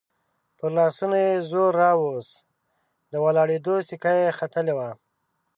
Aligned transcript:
پر 0.57 0.69
لاسونو 0.77 1.15
يې 1.25 1.33
زور 1.49 1.71
راووست، 1.81 2.35
د 3.11 3.13
ولاړېدو 3.23 3.75
سېکه 3.87 4.11
يې 4.21 4.29
ختلې 4.39 4.73
وه. 4.77 4.89